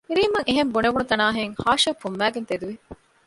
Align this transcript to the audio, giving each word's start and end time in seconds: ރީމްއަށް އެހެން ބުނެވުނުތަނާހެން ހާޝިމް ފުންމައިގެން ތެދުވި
ރީމްއަށް 0.17 0.47
އެހެން 0.49 0.71
ބުނެވުނުތަނާހެން 0.73 1.53
ހާޝިމް 1.63 1.99
ފުންމައިގެން 2.01 2.47
ތެދުވި 2.49 2.75